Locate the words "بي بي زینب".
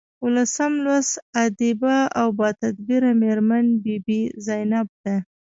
3.83-4.87